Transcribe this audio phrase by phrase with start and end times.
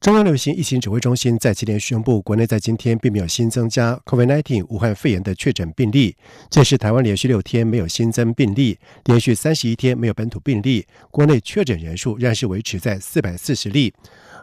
[0.00, 6.16] 中央流行疫情指挥中心在今天宣布，国内在今天并没有新增加 COVID-19 武汉肺炎的确诊病例，
[6.48, 13.92] 这是台湾连续六天没有新增病例，连续三十一天没有本土病例，国内确诊人数仍然是维持在四百四十例。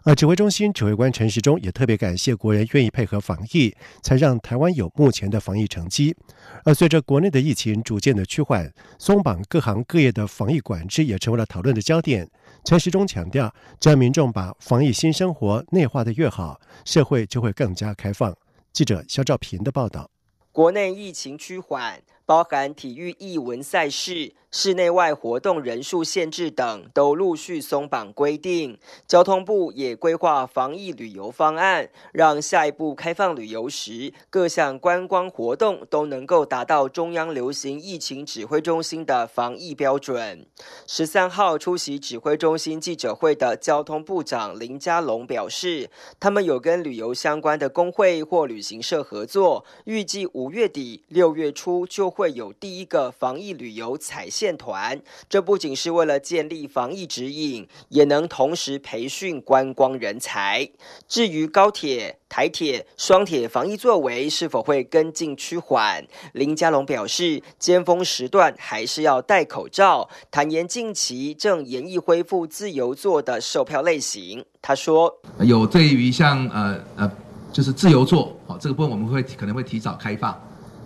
[0.08, 6.16] 而指挥中心指挥官陈时中也特别感谢国人愿意配合防疫，才让台湾有目前的防疫成绩。
[6.64, 12.26] 而随着国内的疫情逐渐的趋缓，松绑各行各业的防疫管制也成为了讨论的焦点。
[12.64, 18.34] 陈时中强调，只要民众把防疫新生活内化的越好，社会就会更加开放。
[18.72, 20.10] 记者肖兆平的报道。
[20.54, 24.34] 国内疫情趋缓，包含体育艺文赛事。
[24.50, 40.46] 室内外活动人数限制等都陆续松绑规定，交通部也规划防疫旅游方案，让下一步开放旅游时，各项观光活动都能够达到中央流行疫情指挥中心的防疫标准。
[40.88, 45.90] 十三号出席指挥中心记者会的交通部长林佳龙表示，
[46.22, 54.28] 他们有跟旅游相关的工会或旅行社合作，预计五月底六月初就会有第一个防疫旅游彩。
[54.28, 60.68] 线团，这不仅是为了建立防疫指引，也能同时培训观光人才。
[61.08, 70.10] 至于高铁、台铁、双铁防疫作为是否会跟进趋缓，林佳龙表示，尖峰时段还是要戴口罩。
[70.30, 74.44] 坦言近期正研议恢复自由座的售票类型。
[74.62, 77.12] 他说，有对于像呃呃，
[77.54, 80.40] 就是自由座，好，这个部分我们会可能会提早开放，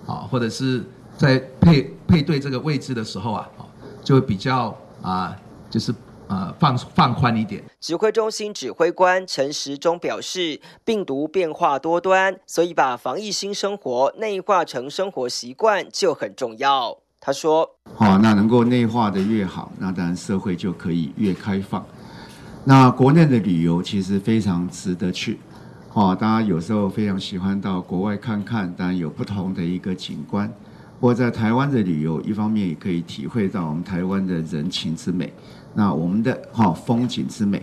[0.05, 0.83] 好，或者是。
[1.17, 3.49] 在配配对这个位置的时候啊，
[4.03, 5.35] 就会比较啊，
[5.69, 5.93] 就是
[6.27, 7.63] 啊放放宽一点。
[7.79, 16.97] 指挥中心指挥官陈时中表示，病毒变化多端，所以把防疫新生活内化成生活习惯就很重要。
[17.19, 21.85] 他说：“好，那能够内化的越好，那当然社会就可以越开放。
[22.63, 25.39] 那国内的旅游其实非常值得去，
[25.93, 30.51] 哦，大家有时候非常喜欢到国外看看，当然有不同的一个景观。”
[31.01, 35.33] 或在台湾的旅游，一方面也可以体会到我们台湾的人情之美，
[35.73, 37.59] 那我们的哈风景之美。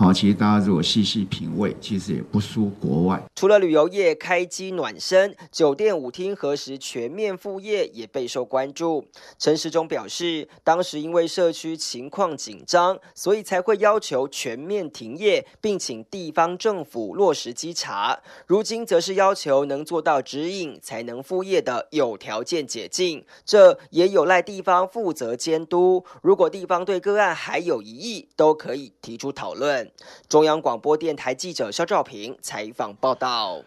[0.00, 3.22] 好，其实大家如果细细品味，其实也不输国外。
[3.36, 9.04] 除了旅游业开机暖身，酒店舞厅何时全面复业也备受关注。
[9.38, 18.20] 陈时中表示，当时因为社区情况紧张，所以才会要求全面停业，并请地方政府落实稽查。
[18.46, 26.02] 如今则是要求能做到指引才能复业的有条件解禁，这也有赖地方负责监督。
[26.22, 29.89] 如果地方对个案还有疑义，都可以提出讨论。
[30.28, 33.62] 中央广播电台记者肖兆平采访报道。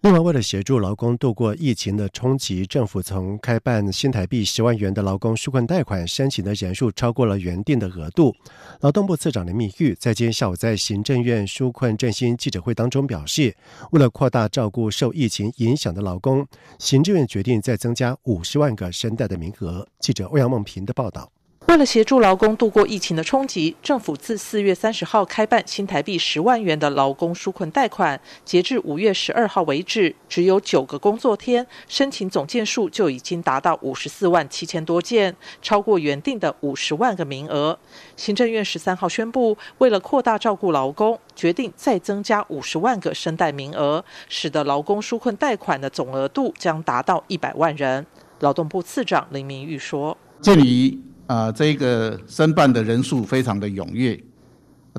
[0.00, 8.36] 另外，为了协助劳工度过疫情的冲击，政府从开办新台币十万元的劳工纾困贷款申请的人数超过了原定的额度。
[8.80, 13.56] 劳动部次长林密玉在今天下午在行政院纾困振兴记者会当中表示，
[13.92, 16.46] 为了扩大照顾受疫情影响的劳工，
[16.78, 19.88] 行政院决定再增加五十万个申贷的名额。
[20.00, 21.32] 记者欧阳梦平的报道。
[21.74, 37.76] 为了协助劳工度过疫情的冲击，政府自四月三十号开办新台币十万元的劳工纾困贷款，截至五月十二号为止，只有九个工作天，申请总件数就已经达到五十四万七千多件，超过原定的五十万个名额。
[38.16, 48.06] 行政院十三号宣布，为了扩大照顾劳工，决定再增加五十万个申贷名额，使得劳工纾困贷款的总额度将达到一百万人。
[48.38, 50.96] 劳动部次长林明玉说：“鉴于
[51.26, 54.22] 啊，这个申办的人数非常的踊跃，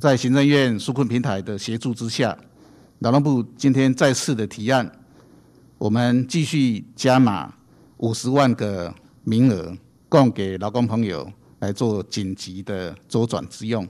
[0.01, 2.35] 在行政院纾困平台的协助之下，
[2.99, 4.91] 劳动部今天再次的提案，
[5.77, 7.53] 我们继续加码
[7.97, 8.91] 五十万个
[9.23, 9.77] 名额，
[10.09, 13.87] 供给劳工朋友来做紧急的周转之用。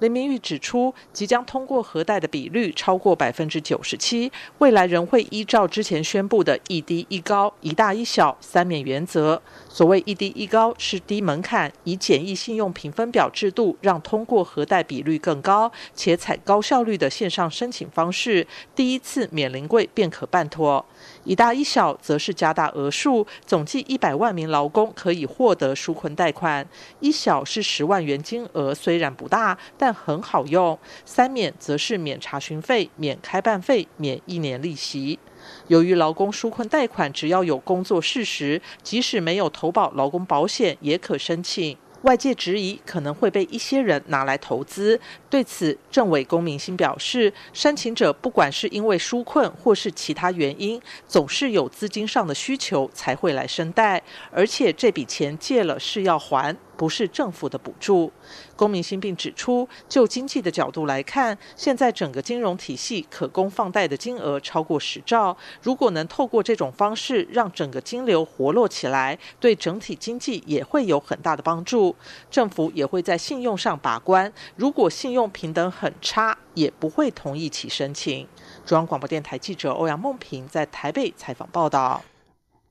[0.00, 9.42] 林明玉指出，即将通过核贷的比率超过百分之九十七，未来仍会依照之前宣布的一低一高、一大一小三免原则。
[9.72, 18.44] 所谓一低一高，是低门槛，以简易信用评分表制度，让通过核贷比率更高，且采高效率的线上申请方式，
[18.74, 20.84] 第一次免临柜便可办妥。
[21.22, 26.68] 一大一小则是加大额数，总计一百万名劳工可以获得纾困贷款。
[26.98, 30.76] 一小是十万元金额，虽然不大，但很好用。
[31.04, 35.20] 三免则是免查询费、免开办费、免一年利息。
[35.68, 41.76] 由于劳工纾困贷款只要有工作事实，即使没有投保劳工保险也可申请。
[42.02, 44.98] 外界质疑可能会被一些人拿来投资。
[45.28, 56.56] 对此，政委龚明鑫表示，申请者不管是因为纾困或是其他原因，总是有资金上的需求才会来申贷，而且这笔钱借了是要还。
[56.80, 58.10] 不是政府的补助。
[58.56, 71.94] 龚明鑫并指出，就经济的角度来看，现在整个金融体系可供放贷的金额超过十兆，如果能透过这种方式让整个金流活络起来，对整体经济也会有很大的帮助。
[72.30, 78.26] 政府也会在信用上把关，如果信用平等很差，也不会同意其申请。
[78.64, 82.02] 中央广播电台记者欧阳梦平在台北采访报道。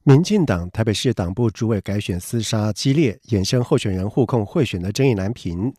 [0.10, 5.72] 民进党台北市党部主委改选厮杀激烈，衍生候选人互控贿选的争议难平。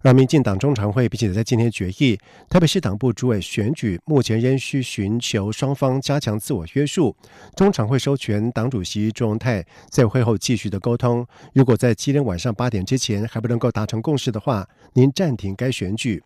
[0.00, 7.14] 让民进党中常会并且在今天决议，台北市党部主委选举目前仍需寻求双方加强自我约束。
[7.56, 11.26] 中常会授权党主席朱荣泰在会后继续的沟通。
[11.52, 16.22] 如果在今天晚上八点之前还不能够达成共识的话，您暂停该选举。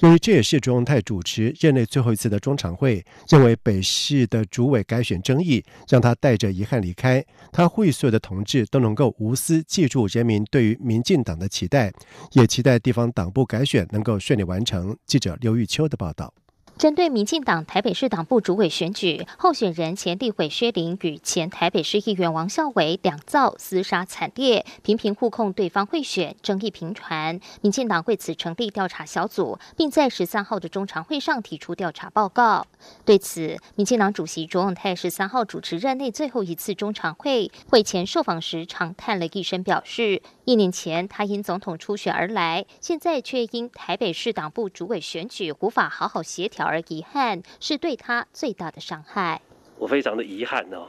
[0.00, 7.24] 由于这也是朱荣泰主持任内最后一次的中常会，认为北市的主委改选争议让他带着遗憾离开。
[7.52, 11.92] 他呼吁所有的同志都能够无私记住人民对于民进党的期待，
[12.32, 14.96] 也期待地方党部改选能够顺利完成。
[15.06, 16.32] 记者刘玉秋的报道。
[16.80, 27.38] 针对民进党台北市党部主委选举，候选人前立委薛林与前台北市议员王孝伟两造厮杀惨烈，频频互控对方贿选，争议频传。
[27.60, 32.66] 民进党为此成立调查小组，并在十三号的中常会上提出调查报告。
[33.04, 46.66] 对此，民进党主席卓永泰十三号主持任内最后一次中常会，会前受访时长叹了一声，表示一年前他因总统初选而来，现在却因台北市党部主委选举无法好好协调。
[46.66, 49.42] 而遗憾是对他最大的伤害。
[49.78, 50.88] 我非常的遗憾哦，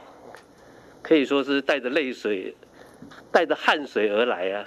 [1.04, 2.56] 可以说是带着泪水、
[3.32, 4.66] 带着汗水而来啊。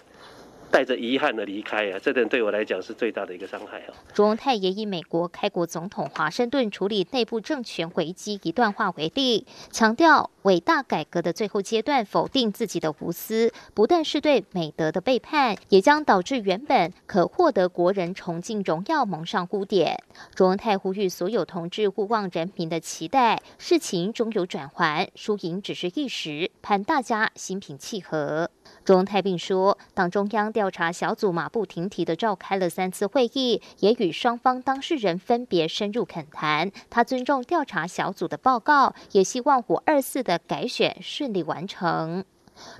[0.70, 3.94] 带着遗憾的离开啊，这点对我来讲是最大的一个伤害啊。
[4.12, 20.02] 卓荣泰也以美国开国总统华盛顿处理内部政权危机一段话为例，强调伟大改革的最后阶段否定自己的无私，不但是对美德的背叛，也将导致原本可获得国人崇敬荣耀蒙上污点。
[20.34, 28.50] 卓荣泰呼吁所有同志勿忘人民的期待，事情终有转圜，输赢只是一时，盼大家心平气和。
[28.84, 36.70] 卓荣泰并说，党中央调查小组马不停蹄的召开了三次会议，也与双方当事人分别深入恳谈。
[36.90, 42.24] 他尊重调查小组的报告，也希望五二四的改选顺利完成。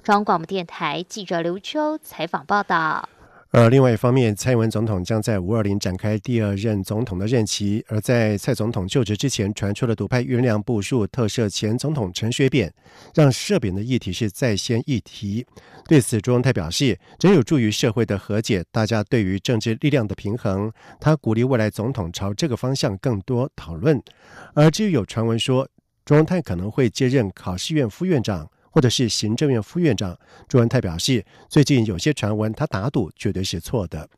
[0.02, 3.08] 中央广播电台记者刘秋采访报道。
[3.56, 7.84] 而另外一方面，蔡英文总统将在五二零展开第二任总统的任期。
[7.86, 12.74] 而在蔡总统就职之前，传出了独派酝酿部署特赦前总统陈水扁，
[13.14, 15.46] 让赦扁的议题是在先议题。
[15.86, 20.72] 对此，朱荣泰表示，这有助于社会的和解，大家对于政治力量的平衡。
[20.98, 24.02] 他鼓励未来总统朝这个方向更多讨论。
[24.54, 25.68] 而至于有传闻说，
[26.04, 28.48] 朱文泰可能会接任考试院副院长。
[28.74, 30.18] 或者是行政院副院长
[30.48, 34.10] 朱文泰表示，最近有些传闻，他打赌绝对是错的。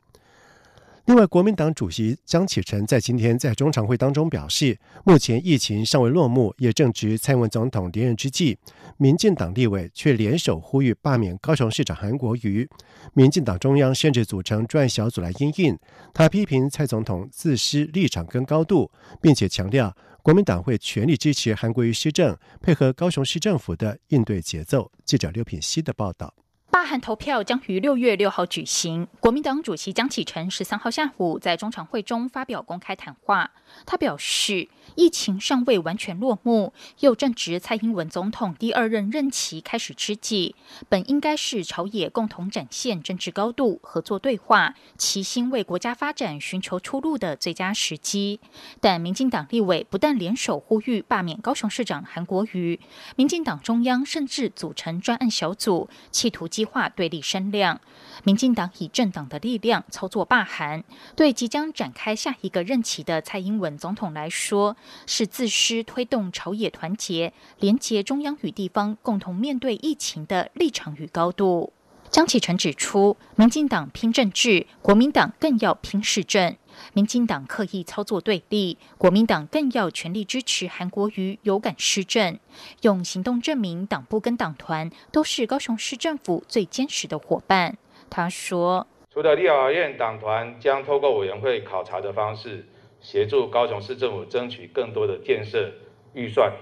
[1.05, 8.56] 另外，国民党主席江启臣在今天在中常会当中表示，目前疫情尚未落幕，也正值蔡英文总统连任之际，
[8.97, 12.67] 民进党立委却联手呼吁罢免高雄市长韩国瑜，
[13.12, 15.78] 民进党中央甚至组成专案小组来应应。
[16.14, 18.90] 他批评蔡总统自失立场跟高度，
[19.21, 19.95] 并且强调。
[20.26, 24.90] 国民党会全力支持韩国瑜施政，配合高雄市政府的应对节奏。
[25.04, 26.35] 记者刘品希的报道。
[26.68, 29.06] 罢韩投票将于六月六号举行。
[29.21, 33.52] 国民党主席江启臣十三号下午在中常会中发表公开谈话，
[33.85, 40.54] 他表示，疫情尚未完全落幕，又正值蔡英文总统第二任任期开始之际，
[40.88, 48.38] 本应该是朝野共同展现政治高度、合作对话、齐心为国家发展寻求出路的最佳时机。
[48.80, 52.78] 但民进党立委不但联手呼吁罢免高雄市长韩国瑜，
[53.16, 56.66] 民进党中央甚至组成专案小组，企图激。
[56.66, 57.80] 化对立声量，
[58.25, 60.83] 民进党以政党的力量操作罢韩，
[61.14, 64.76] 对即将展开下一个任期的蔡英文本总统来说，
[65.08, 71.73] 是自私推动朝野团结、连结中央与地方共同面对疫情的立场与高度。
[72.08, 76.56] 张启成指出，民进党拼政治，国民党更要拼市政。
[76.92, 82.38] 民进党刻意操作对立，国民党更要全力支持韩国瑜有感施政，
[82.82, 87.76] 用行动证明党部跟党团都是高雄市政府最坚实的伙伴。
[88.08, 92.64] 他说：“除了立法院党团将透过委员会考察的方式，
[93.07, 95.71] 协助高雄市政府争取更多的建设
[96.13, 96.53] 预算，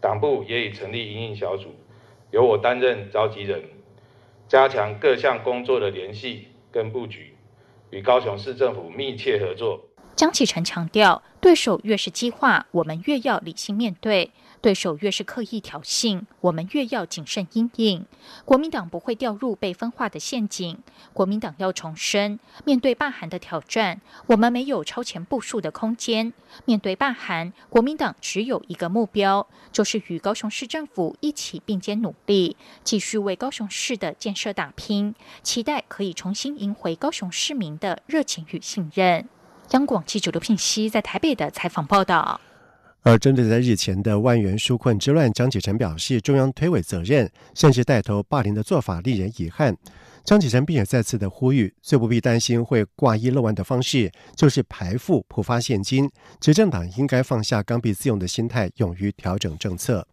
[0.00, 1.68] 党部也已成立营运小组，
[2.30, 3.62] 由我担任召集人，
[4.48, 7.34] 加强各项工作的联系，跟布局，
[7.90, 9.84] 与高雄市政府密切合作。
[10.16, 14.30] 江启臣强调，对手越是激化，我们越要理性面对。
[14.62, 18.06] 对手越是刻意挑衅，我们越要谨慎应应。
[18.44, 20.78] 国民党不会掉入被分化的陷阱。
[21.12, 26.32] 国民党要重申，面对罢韩的挑战，我们没有超前部署的空间。
[26.64, 39.28] 面对罢韩，国民党只有一个目标，就是与高雄市政府一起并肩努力，继续为高雄市的建设打拼，期待可以重新赢回高雄市民的热情与信任。
[39.70, 42.40] 央广记者刘聘熙在台北的采访报道。
[43.02, 49.76] 而针对在日前的万元纾困之乱，张启臣表示，中央推诿责任，甚至带头霸凌的做法令人遗憾。
[50.24, 56.08] 张启臣并且再次的呼吁，最不必担心会挂一漏万的方式，就是排付普发现金。
[56.40, 60.06] 执政党应该放下刚愎自用的心态，勇于调整政策。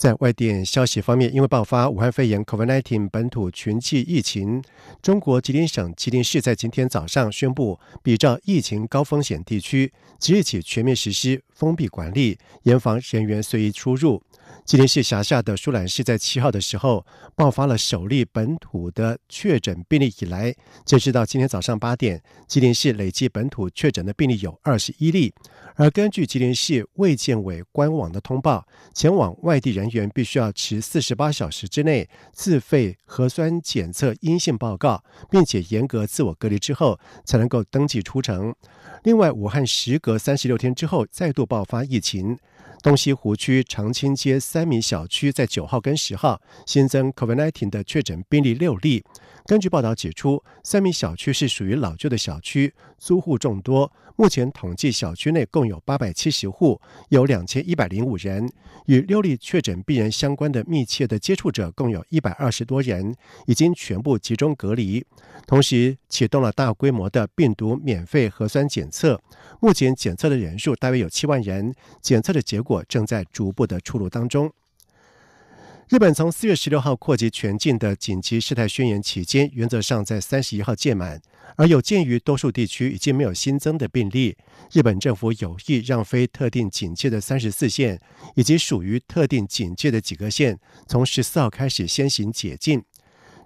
[0.00, 4.64] 在外电消息方面，因为爆发武汉肺炎 （COVID-19） 本土群聚疫情，
[5.02, 14.22] 中国吉林省吉林市在今天早上宣布，比照疫情高风险地区，即日起全面实施封闭管理，严防人员随意出入。
[14.64, 17.04] 吉林市辖下的舒兰市在七号的时候
[17.36, 20.54] 爆发了首例本土的确诊病例以来，
[20.84, 25.34] 截止到今天早上八点，吉林市累计本土确诊的病例有二十一例。
[25.76, 38.54] 而根据吉林市卫健委官网的通报，前往外地人员必须要持四十八小时之内自费核酸检测阴性报告，并且严格自我隔离之后才能够登记出城。
[39.02, 42.38] 另外，武汉时隔三十六天之后再度爆发疫情。
[42.82, 49.04] 东西湖区长青街三米小区在九号跟十号新增 COVID-19 的确诊病例六例。
[49.50, 53.92] 根据报道指出，三米小区是属于老旧的小区，租户众多。
[54.14, 58.48] 目前统计，小区内共有八百七十户，有两千一百零五人。
[58.86, 63.12] 与六例确诊病人相关的密切的接触者共有一百二十多人，
[63.46, 65.04] 已经全部集中隔离。
[65.48, 69.20] 同时，启动了大规模的病毒免费核酸检测。
[69.60, 74.52] 目前检测的人数大约有七万人，检测的结果正在逐步的出炉当中。
[75.90, 81.20] 日本从四月十六号扩及全境的紧急事态宣言期间，原则上在三十一号届满。
[81.56, 84.36] 而有鉴于多数地区已经没有新增的病例，
[84.70, 88.00] 日本政府有意让非特定警戒的三十四县
[88.36, 92.84] 以及属于特定警戒的几个县，从十四号开始先行解禁。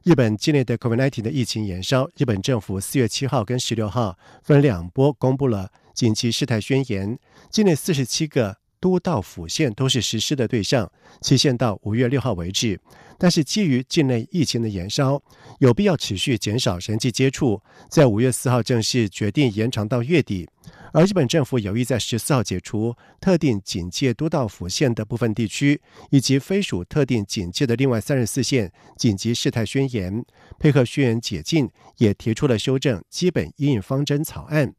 [0.03, 7.19] 日本境内的 COVID-19 的疫情延烧，日本政府四月七号跟十六号分两波公布了紧急事态宣言，
[7.51, 8.59] 境内四十七个。
[8.85, 12.79] 都道府县都是实施的对象，期限到五月六号为止。
[13.19, 15.19] 但是基于境内疫情的延烧，
[15.59, 20.47] 有必要持续减少人际接触，在五月四号正式决定延长到月底。
[20.93, 30.23] 而日本政府有意在十四号解除特定警戒都道府县的部分地区，以及非属特定警戒的另外三十四县紧急事态宣言，
[30.59, 34.75] 配合宣言解禁，也提出了修正基本阴影方针草案。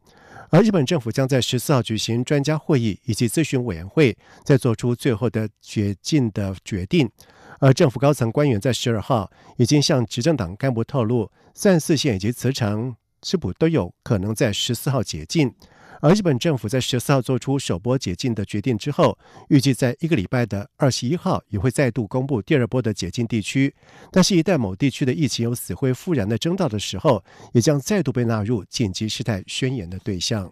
[0.55, 7.11] 而日本政府将在十四号举行专家会议以及咨询委员会，再做出最后的决定的决定。
[7.59, 15.53] 而政府高层官员在十二号已经向执政党干部透露，三四线以及慈城、赤埔都有可能在十四号解禁。
[16.01, 19.17] 而日本政府在十四号做出首波解禁的决定之后，
[19.49, 23.73] 预计在一个礼拜的二十一号也会再度公布第二波的解禁地区。
[24.11, 27.23] 但是，一旦某地区的疫情有死灰复燃的征兆的时候，
[27.53, 30.51] 也将再度被纳入紧急事态宣言的对象。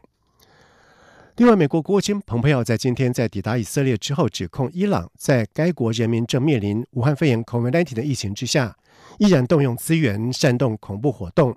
[1.37, 8.77] 另外，美国国务卿蓬佩奥在今天在抵达以色列之后，指控伊朗在该国人民正面临武汉肺炎 （COVID-19） 的疫情之下，
[9.17, 11.55] 依然动用资源煽动恐怖活动。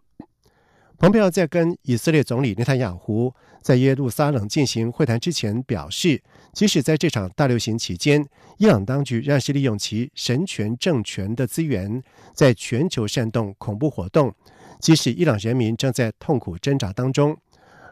[0.99, 6.23] 蓬佩奥在跟以色列总理内塔尼亚胡在耶路撒冷进行会谈之前表示，
[6.55, 8.27] 即使在这场大流行期间，
[8.57, 14.35] 伊朗当局仍是利用其神权政权的资源，在全球煽动恐怖活动，
[14.81, 17.37] 即使伊朗人民正在痛苦挣扎当中。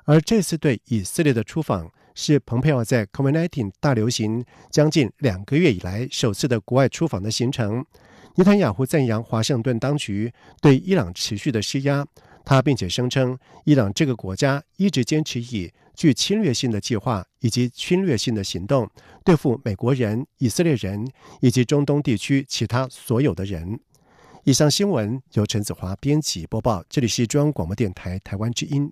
[0.06, 7.84] 而这次对以色列的出访，是蓬佩奥在 COVID-19 大流行将近两个月以来首次的国外出访的行程。
[8.37, 10.32] 内塔尼亚胡赞扬华盛顿当局
[10.62, 12.06] 对伊朗持续的施压。
[12.45, 18.89] 他并且声称，伊朗这个国家一直坚持以具侵略性的计划以及侵略性的行动
[19.25, 21.11] 对付美国人、以色列人
[21.41, 23.81] 以及中东地区其他所有的人。
[24.45, 28.91] 以上新闻由陈子华编辑播报，这里是中央广播电台台湾之音。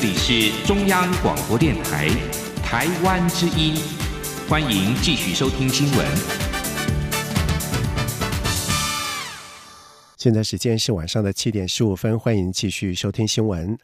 [0.00, 2.08] 这里是中央广播电台
[2.64, 3.74] 台湾之音，
[4.48, 6.06] 欢迎继续收听新闻。
[10.16, 13.76] 现在时间是晚上的七点十五分，欢迎继续收听新闻。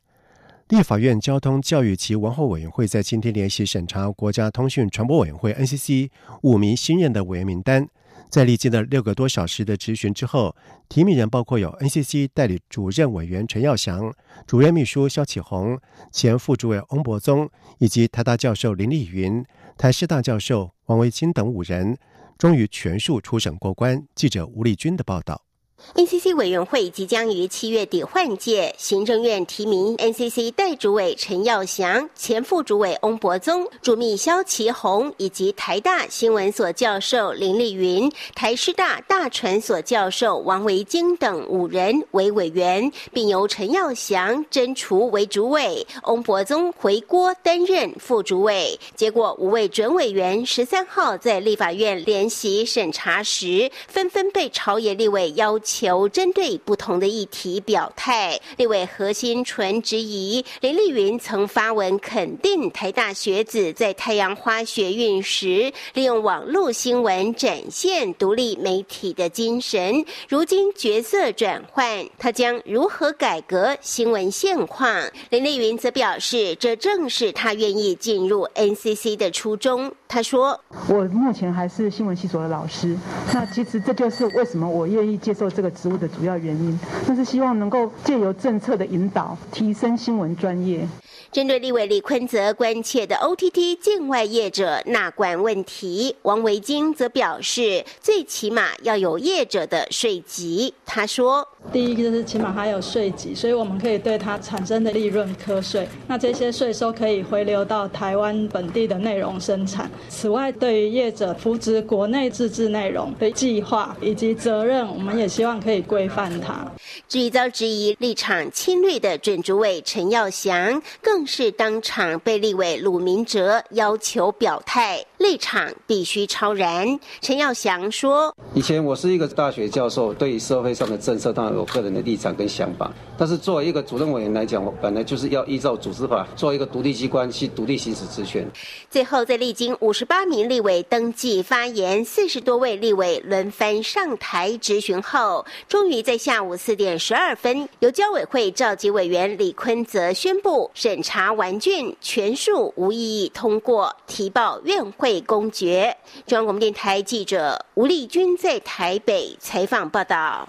[0.68, 6.08] 立法院交通教育及文化委员会在今天联席审查国家通讯传播委员会 NCC
[6.40, 7.86] 五名新任的委员名单。
[8.28, 10.54] 在历经了六个多小时的质询之后，
[10.88, 14.12] 提名人包括有 NCC 代理主任委员陈耀祥、
[14.46, 15.78] 主任秘书肖启宏、
[16.12, 19.44] 前副主委翁伯宗，以及台大教授林立云、
[19.78, 21.96] 台师大教授王维清等五人，
[22.36, 24.04] 终于全数出审过关。
[24.14, 25.45] 记者吴丽君的报道。
[25.94, 48.78] NCC 委员会即将于七月底换届，行政院提名 NCC 代主委陈耀祥、前副主委翁博宗、主秘肖其宏以及台大新闻所教授林丽云、台师大大传所教授王维京等五人为委员，并由陈耀祥征除为主委，翁博宗回锅担任副主委。
[48.94, 55.60] 结果五位准委员十三号在立法院联席审查时，纷纷被朝野立委邀。
[55.66, 58.40] 求针对不同的议题表态。
[58.56, 70.04] 立委何心纯质疑林丽云曾发文肯定台大学子在太阳花学运时利用网络新闻展现独立媒体的精神。
[70.28, 75.10] 如今角色转换，他将如何改革新闻现况？
[75.30, 79.92] 林丽云则表示，这正是他愿意进入 NCC 的初衷。
[80.08, 80.58] 他说
[80.88, 82.96] ：“我目前还是新闻系所的老师，
[83.34, 90.86] 那其实这就是为什么我愿意接受。”这个职务的主要原因，那是希望能够借由政策的引导，提升新闻专业。
[91.32, 100.72] 针对立委李坤泽关切的 OTT 境外业者纳管问题，王维京则表示，最起码要有业者的税籍。
[100.84, 105.86] 他说：“第一个就是起码还有税籍，所以我们可以对它产生的利润课税。
[106.06, 109.90] 那这些税收可以回流到台湾本地的内容生产。
[110.08, 116.66] 此外，对于业者扶植国内自制内容的计划以及责任，我们也希望可以规范它。”
[117.08, 126.98] 至于遭质疑立场侵略的准主委陈耀祥，更是当场被立委鲁明哲要求表态，立场必须超然。
[127.20, 138.46] 陈耀祥说：“以前我是一个大学教授，对于社会上的政策当然有个人的立场跟想法，但是作为一个主任委员来讲，我本来就是要依照组织法，做一个独立机关去独立行使职权。”
[138.90, 146.98] 最后，在历经五十八名立委登记发言，四十多位立委轮番上台质询后，终于在下午四点。
[146.98, 155.96] 十二分，由交委会召集委员李坤泽宣布审查完卷全数无异议通过，提报院会公决。
[156.26, 160.48] 中央广播电台记者吴丽君在台北采访报道。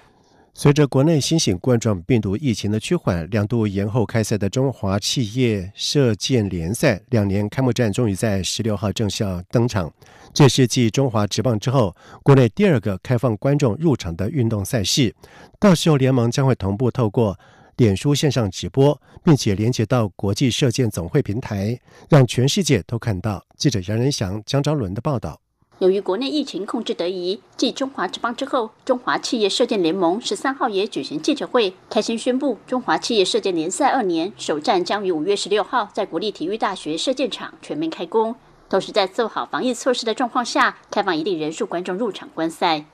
[0.59, 9.93] 随着国内新型冠状病毒疫情的趋缓，两度延后开赛的中华企业射箭联赛两年开幕战终于在十六号正式登场。
[10.33, 15.13] 这是继中华职棒之后，国内第二个开放观众入场的运动赛事。
[15.59, 17.37] 到时候联盟将会同步透过
[17.75, 23.45] 脸书线上直播，并且连接到国际射箭总会平台，让全世界都看到。
[23.55, 25.39] 记者杨仁祥、江昭伦的报道。
[25.79, 38.35] 由于国内疫情控制得宜，继中华之邦之后，中华企业射箭联盟十三号也举行记者会，开心宣布中华企业射箭联赛二年首战将于五月十六号在国立体育大学射箭场全面开工，
[38.67, 42.85] 同时在做好防疫措施的状况下，开放一定人数观众入场观赛。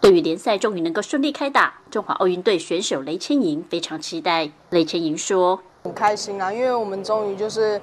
[0.00, 4.50] 对于联赛终于能够顺利开打，中华奥运队选手雷千莹非常期待。
[4.70, 5.62] 雷千莹说。
[5.84, 7.80] 很开心啊，因为我们终于就是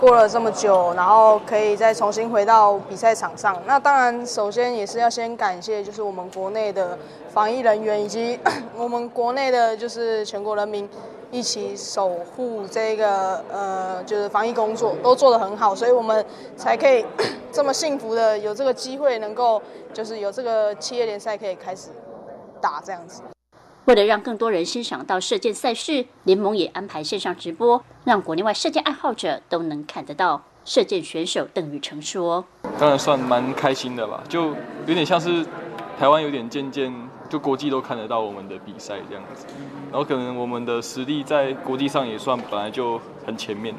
[0.00, 3.60] 过了这么久，然后可以再重新回到比赛场上。
[3.66, 8.40] 那当然，首先也是要先感谢，就是我们国内的防疫人员以及
[8.76, 10.88] 我们国内的，就是全国人民
[11.30, 16.24] 一起守护这个呃，就是防疫工作都做得很好，所以我们
[16.56, 17.04] 才可以
[17.52, 19.60] 这么幸福的有这个机会，能够
[19.92, 21.90] 就是有这个企业联赛可以开始
[22.58, 23.20] 打这样子。
[23.86, 30.42] 为了让更多人欣赏到射箭赛事，联盟也安排线上直播，让国内外射箭爱好者都能看得到。
[30.64, 32.42] 射箭选手邓宇成说
[32.80, 34.54] ：“当然算蛮开心的吧，就
[34.86, 35.44] 有点像是
[35.98, 36.90] 台湾有点渐渐
[37.28, 39.44] 就国际都看得到我们的比赛这样子，
[39.90, 43.74] 然后可能我们的实力在国际上也算本来就很前面，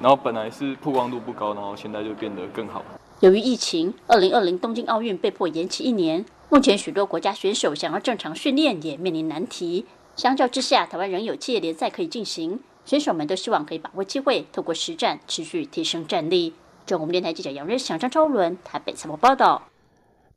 [0.00, 2.84] 然后本来是曝光度不高，然后现在就变得更好。”
[3.18, 6.24] 由于疫情，二零二零东京奥运被迫延期一年。
[6.52, 9.86] 目前许多国家选手想要正常训练也面临难题。
[10.16, 16.52] 相较之下，台湾仍有企业联赛可以进行，选手们都希望可以把握机会，透过实战持续提升战力。
[16.84, 19.62] 中国电台记者杨瑞祥、张超伦台北采访报道。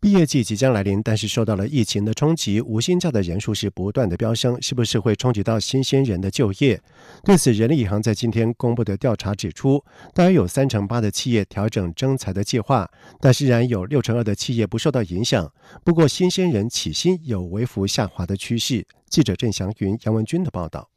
[0.05, 6.79] 毕业季即将来临，但是受到了疫情的冲击，无薪假的人数是不断的飙升，是不是会冲击到新鲜人的就业？
[7.23, 12.87] 对此，人力银行在今天公布的调查指出，大约有三成八的企业调整征才的计划，
[13.19, 15.51] 但是然有六成二的企业不受到影响。
[15.83, 18.85] 不过，新鲜人起薪有微幅下滑的趋势。
[19.09, 20.87] 记者郑祥云、杨文军的报道。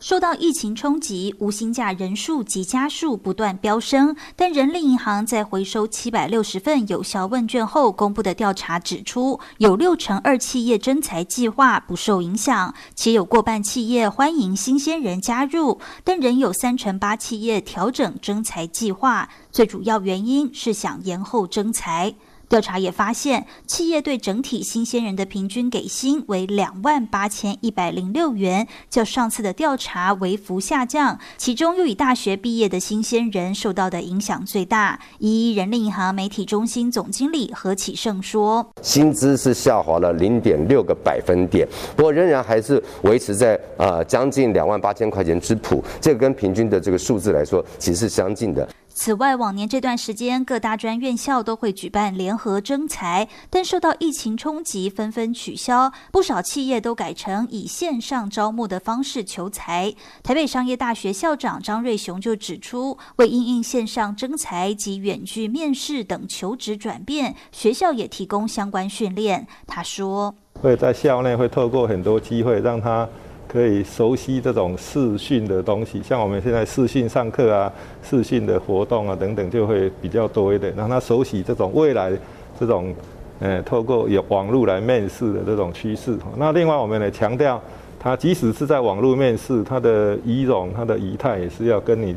[0.00, 4.14] 受到疫情冲击，无薪假人数及家数不断飙升。
[4.36, 22.14] 但人力银行在回收七百六十份有效问卷后公布的调查指出，有六成二企业征才计划不受影响，且有过半企业欢迎新鲜人加入，但仍有三成八企业调整征才计划，最主要原因是想延后征才。
[22.48, 31.18] 调查也发现，企业对整体新鲜人的平均给薪为两万八千一百零六元，较上次的调查微幅下降。
[31.36, 34.98] 其中又以大学毕业的新鲜人受到的影响最大。
[35.18, 48.66] 一人力银行媒体中心总经理何启胜说：“薪资是下滑了零点六个百分点，不过仍然还是维持在呃将近两万八千块钱之谱，这个跟平均的这个数字来说，其实是相近的。”
[49.00, 55.92] 此外，往年这段时间，各大专院校都会举办联合征才，但受到疫情冲击，纷纷取消。
[56.10, 59.94] 不少企业都改成以线上招募的方式求才。
[60.24, 69.46] 台北商业大学校长张瑞雄就指出，为应应线上征才及远距面试等求职转变，学校也提供相关训练。
[69.68, 73.08] 他说：“会在校内会透过很多机会让他。”
[73.48, 82.12] 可以熟悉这种视讯的东西，像我们现在视讯上课啊、视讯的活动啊等等，就会比较多一点，让他熟悉这种未来
[82.60, 82.94] 这种，
[83.40, 86.16] 呃，透过有网络来面试的这种趋势。
[86.36, 87.60] 那另外，我们也强调，
[87.98, 92.14] 他即使是在网络面试，他的仪容、他的仪态也是要跟你。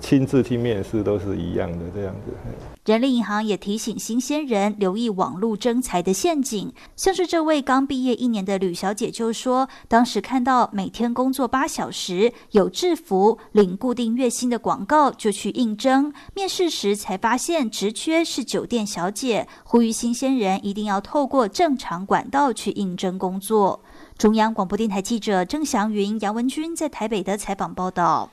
[0.00, 2.73] 亲自去面试都是一样的，这样子。
[2.84, 16.12] 人力银行也提醒新鲜人留意网络征才的陷阱，像是这位刚毕业一年的吕小姐就说，当时看到每天工作八小时、有制服、领固定月薪的广告，就去应征。
[16.34, 23.80] 面试时才发现职缺是酒店小姐，呼吁新鲜人一定要透过正常管道去应征工作。
[24.18, 28.28] 中央广播电台记者郑祥云、杨文君在台北的采访报道。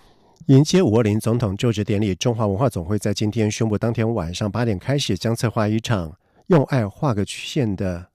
[0.47, 8.07] 迎接五二零总统就职典礼，中华文化总会在今天宣布，当天晚上八点开始将策划一场“用爱画个曲线”的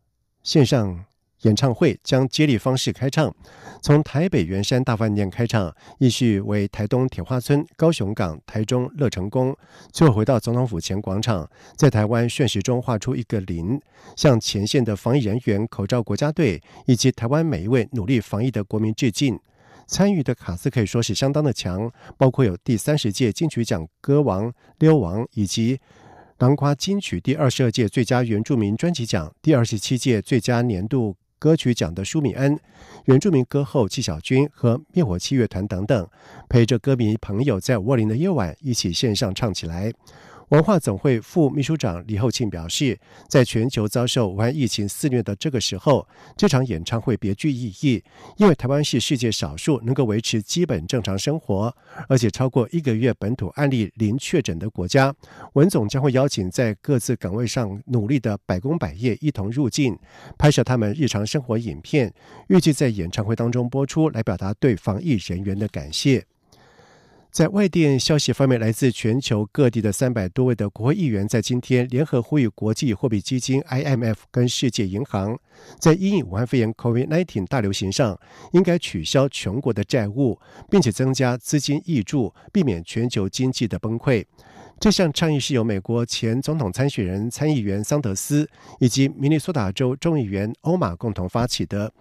[0.43, 1.05] 线上
[1.43, 3.33] 演唱会，将接力方式开唱，
[3.81, 9.57] 从台北圆山大饭店开唱，继续为台东铁花村、高雄港、台中乐成宫，
[9.93, 13.81] 最后回到总统府前广场，在台湾炫时中画出一个零，
[14.17, 19.39] 向前线的防疫人员、口罩国家队以及台湾每一位努力防疫的国民致敬。
[19.87, 25.81] 参与的卡司可以说是相当的强，包括有第三十届金曲奖歌王溜王，以及
[26.39, 32.59] 南瓜金曲第二十二届最佳原住民专辑奖、第二十七届最佳年度歌曲奖的舒米恩、
[33.05, 36.09] 原住民歌后纪晓君和灭火器乐团等等，
[36.49, 39.93] 陪着歌迷朋友在沃林的夜晚一起线上唱起来。
[40.51, 42.97] 文化总会副秘书长李厚庆表示，
[43.29, 46.07] 在全球遭受武汉疫情肆虐的这个时候，
[46.37, 48.01] 这场演唱会别具意义，
[48.37, 51.75] 因为台湾是世界少数能够维持基本正常生活，
[52.09, 55.13] 而且超过一个月本土案例零确诊的国家。
[55.55, 59.99] 文总将会邀请在各自岗位上努力的百工百业一同入境，
[60.39, 62.15] 拍摄他们日常生活影片，
[62.47, 66.25] 预计在演唱会当中播出，来表达对防疫人员的感谢。
[67.37, 75.39] 在外电消息方面，来自全球各地的三百多位的国会议员在今天联合呼吁国际货币基金 （IMF） 跟世界银行，
[75.79, 78.19] 在因武汉肺炎 （COVID-19） 大流行上，
[78.55, 84.25] 应该取消全国的债务，并且增加资金挹注，避免全球经济的崩溃。
[84.81, 88.49] 这项倡议是由美国前总统参选人参议员桑德斯
[88.81, 91.93] 以及明尼苏达州众议员欧马共同发起的。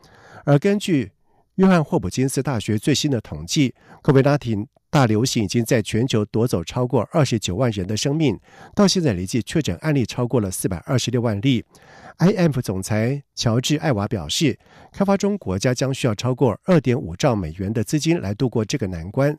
[0.45, 1.11] 而根据
[1.55, 4.67] 约翰霍普金斯大学最新的统计科维拉廷。
[4.87, 8.39] 大流行已经在全球夺走超过二十九万人的生命，
[8.73, 11.65] 到现在累计确诊案例超过了四百二十六万例。
[12.19, 14.57] IMF 总裁乔治·艾娃表示，
[14.93, 19.35] 开发中国家将需要超过二点五兆美元的资金来度过这个难关。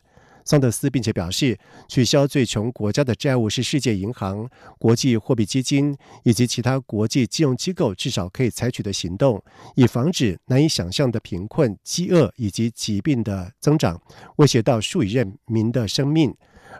[0.46, 9.42] 桑德斯并且表示，取消最穷国家的债务是世界银行、国际货币基金以及其他国际金融机构至少可以采取的行动，
[9.74, 14.00] 以防止难以想象的贫困、饥饿以及疾病的增长，
[14.36, 16.32] 威胁到数以任民的生命。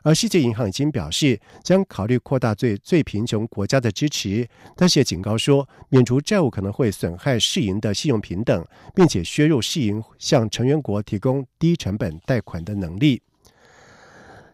[0.02, 13.22] 而世界银行已经表示，将考虑扩大对最贫穷国家的支持，但是也警告说，免除债务可能会损害世银的信用平等，并且削弱世银向成员国提供低成本贷款的能力。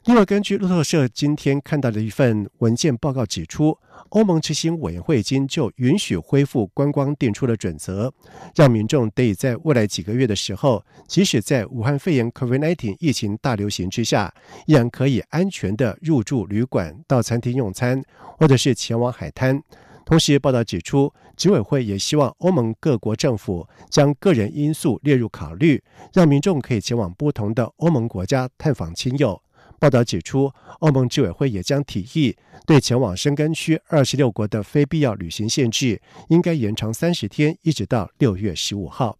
[0.04, 8.12] 另外，根据路透社今天看到的一份文件报告指出，欧盟执行委员会已经就允许恢复观光定出了准则，
[8.56, 14.34] 让民众得以在未来几个月的时候，即使在武汉肺炎 （COVID-19） 疫情大流行之下，
[14.66, 18.02] 依然可以安全的入住旅馆、到餐厅用餐，
[18.36, 19.62] 或者是前往海滩。
[20.04, 25.80] 同时，报道指出，执委会也希望欧盟各国政府将个人因素列入考虑，
[26.12, 29.40] 让民众可以前往不同的欧盟国家探访亲友。
[29.82, 39.18] 报道指出，欧盟执委会也将提议对前往申根区二十六国的非必要旅行限制应该延长三十天，一直到六月十五号。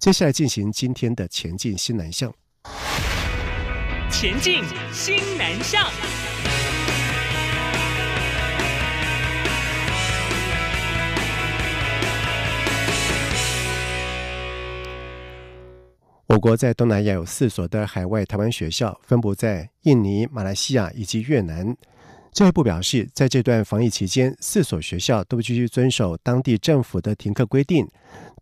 [0.00, 2.34] 接下来进行今天的前进新南向。
[4.10, 5.88] 前进新南向。
[16.28, 21.76] 我国在东南亚有四所的海外台湾学校，分布在印尼、马来西亚以及越南。
[22.32, 27.86] 教育部表示，在这段防疫期间，四所学校都必须遵守当地政府的停课规定，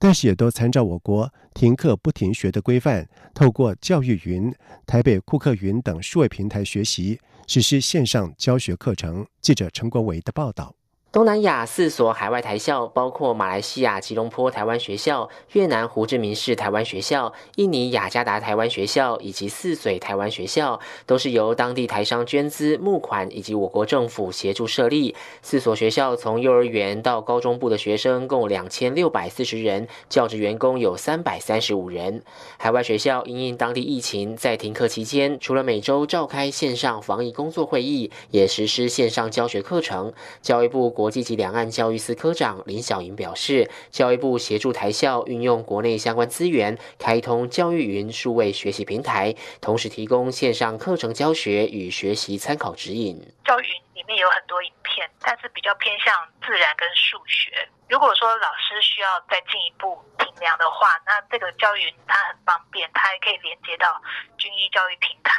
[0.01, 4.53] 但是也都参照我国停课不停学的规范，透过教育云、
[4.87, 9.27] 台北库克云等数位平台学习，实施线上教学课程。
[9.43, 10.75] 记者陈国伟的报道。
[11.15, 25.15] 东南亚四所海外台校，包括马来西亚吉隆坡台湾学校、越南胡志明市台湾学校、印尼雅加达台湾学校以及泗水台湾学校，都是由当地台商捐资募款，以及我国政府协助设立。
[25.41, 32.25] 四所学校从幼儿园到高中部的学生共两千六百四十人，教职员工有三百三十五人。
[32.59, 40.13] 海外学校因应当地疫情，在停课期间，除了每周召开线上防疫工作会议，也实施线上教学课程。
[40.43, 53.21] 教育部国国际及两岸教育司科长林小莹表示，教育部协助台校运用国内相关资源，开通教育云数位学习平台，同时提供线上课程教学与学习参考指引。
[53.45, 57.53] 教育云里面有很多影片，但是比较偏向自然跟数学。
[57.89, 64.01] 如果说老师需要再进一步评量的话，那这个教育它很方便，它还可以连接到
[64.39, 65.33] 军医教育平台。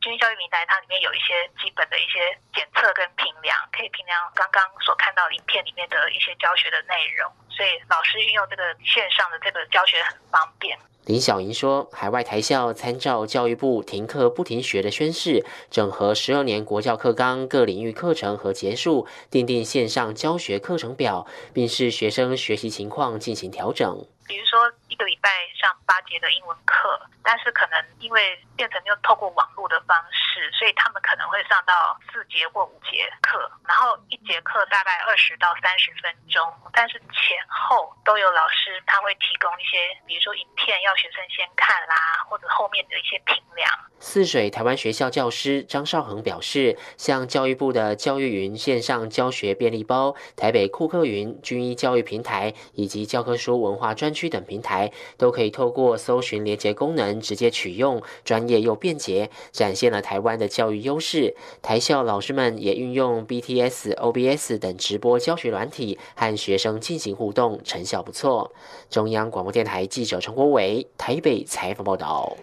[0.00, 10.78] 军医教育平台它里面有一些基本的一些检测跟评量，可以评量刚刚所看到影片里面的一些教学的内容，所以老师运用这个线上的这个教学很方便。
[11.06, 24.04] 林小莹说：“海外台校参照教育部停课不停学的宣誓，整合十二年国教课纲各领域课程和结束，订定线上教学课程表，并视学生学习情况进行调整。
[24.26, 24.58] 比如说，
[24.96, 25.28] 一个礼拜
[25.60, 36.40] 上八节的英文课，但是可能因为变成用透过网络的方式，所以他们可能会上到四节或五节课，然后一节课大概二十到三十分钟，
[36.72, 54.85] 但是前后都有老师他会提供一些，比如说影片要学生先看啦，或者后面的一些评量。”泗水台湾学校教师张少恒表示，像教育部的教育云线上教学便利包、台北库克云军医教育平台以及教科书文化专区等平台，
[55.16, 61.34] 都可以透过搜寻连接功能直接取用，专业又便捷，展现了台湾的教育优势。
[61.62, 68.52] 台校老师们也运用 BTS、OBS 等直播教学软体和学生进行互动，成效不错。
[68.90, 72.36] 中央广播电台记者陈国伟台北采访报道。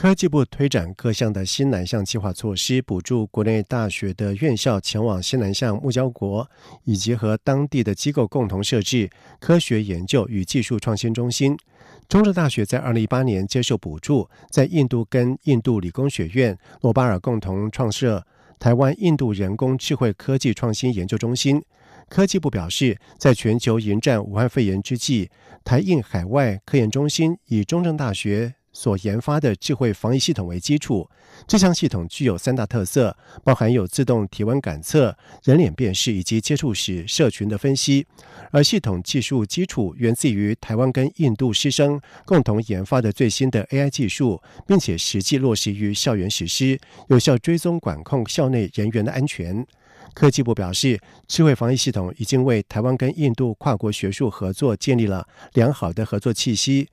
[0.00, 6.48] 科技部推展各项的新南向计划措施，补助国内大学的院校前往新南向目交国，
[6.84, 11.58] 以及和当地的机构共同设置科学研究与技术创新中心。
[12.08, 18.24] 中正大学在二零一八年接受补助，在印度跟印度理工学院、诺巴尔共同创设
[18.60, 21.60] 台湾印度人工智慧科技创新研究中心。
[22.08, 25.28] 科技部表示，在全球迎战武汉肺炎之际，
[25.64, 28.54] 台印海外科研中心以中正大学。
[28.78, 31.10] 所研发的智慧防疫系统为基础，
[31.48, 38.06] 这项系统具有三大特色，包含有自动体温感测、人脸辨识以及接触史社群的分析。
[38.52, 49.66] 而系统技术基础源自于台湾跟印度师生共同研发的最新的 AI 技术，并且实际落实于校园实施，有效追踪管控校内人员的安全。
[50.14, 56.88] 科技部表示，智慧防疫系统已经为台湾跟印度跨国学术合作建立了良好的合作气息。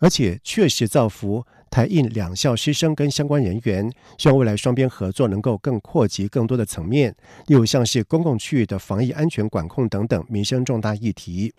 [0.00, 7.14] 而且确实造福台印两校师生跟相关人员，希望未来双边合作能够更扩及更多的层面，
[7.46, 11.54] 例如像是公共区域的防疫安全管控等等民生重大议题。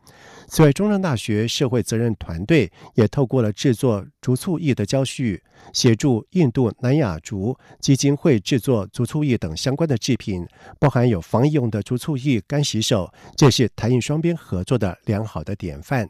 [0.48, 10.46] 此外，中正大学社会责任团队也透过了制作竹醋液的教序，协助印度南亚竹基金会制作竹醋液等相关的制品，
[10.78, 16.10] 包含有防疫用的竹醋液、干洗手，这是台印双边合作的良好的典范。